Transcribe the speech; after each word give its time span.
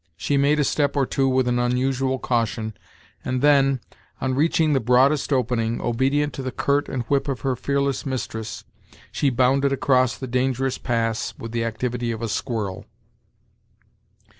She 0.17 0.35
made 0.35 0.59
a 0.59 0.63
step 0.63 0.97
or 0.97 1.05
two 1.05 1.29
with 1.29 1.47
an 1.47 1.59
unusual 1.59 2.17
caution, 2.17 2.73
and 3.23 3.39
then, 3.43 3.81
on 4.19 4.33
reaching 4.33 4.73
the 4.73 4.79
broadest 4.79 5.31
opening, 5.31 5.79
obedient 5.79 6.33
to 6.33 6.41
the 6.41 6.51
curt 6.51 6.89
and 6.89 7.03
whip 7.03 7.27
of 7.27 7.41
her 7.41 7.55
fearless 7.55 8.03
mistress, 8.03 8.63
she 9.11 9.29
bounded 9.29 9.71
across 9.71 10.17
the 10.17 10.25
dangerous 10.25 10.79
pass 10.79 11.35
with 11.37 11.51
the 11.51 11.63
activity 11.63 12.11
of 12.11 12.23
a 12.23 12.29
squirrel. 12.29 12.85